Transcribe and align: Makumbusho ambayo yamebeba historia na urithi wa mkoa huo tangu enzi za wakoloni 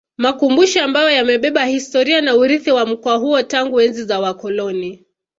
Makumbusho 0.17 0.83
ambayo 0.83 1.09
yamebeba 1.09 1.65
historia 1.65 2.21
na 2.21 2.35
urithi 2.35 2.71
wa 2.71 2.85
mkoa 2.85 3.15
huo 3.15 3.43
tangu 3.43 3.81
enzi 3.81 4.03
za 4.03 4.19
wakoloni 4.19 5.05